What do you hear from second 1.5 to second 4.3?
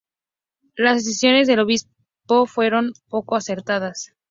obispo fueron poco acertadas.